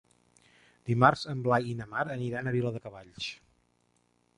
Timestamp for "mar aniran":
1.95-2.49